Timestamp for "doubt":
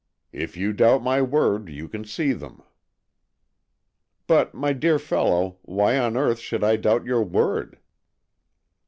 0.73-1.03, 6.75-7.05